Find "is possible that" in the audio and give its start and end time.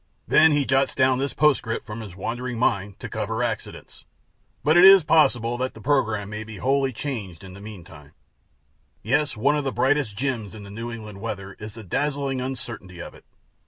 4.83-5.75